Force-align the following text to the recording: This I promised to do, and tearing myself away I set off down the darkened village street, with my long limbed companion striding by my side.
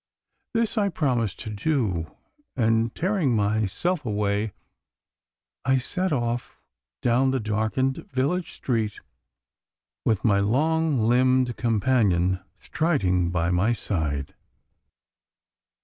This 0.55 0.79
I 0.79 0.89
promised 0.89 1.39
to 1.41 1.51
do, 1.51 2.09
and 2.55 2.95
tearing 2.95 3.35
myself 3.35 4.03
away 4.03 4.51
I 5.63 5.77
set 5.77 6.11
off 6.11 6.59
down 7.03 7.29
the 7.29 7.39
darkened 7.39 8.09
village 8.11 8.51
street, 8.53 8.99
with 10.03 10.25
my 10.25 10.39
long 10.39 10.97
limbed 11.01 11.55
companion 11.55 12.39
striding 12.57 13.29
by 13.29 13.51
my 13.51 13.73
side. 13.73 14.33